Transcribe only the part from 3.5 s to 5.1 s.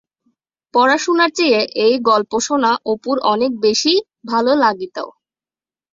বেশি ভালো লাগিতা।